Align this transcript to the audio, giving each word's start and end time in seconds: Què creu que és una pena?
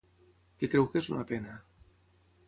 Què 0.61 0.69
creu 0.71 0.87
que 0.93 1.01
és 1.03 1.09
una 1.15 1.25
pena? 1.31 1.59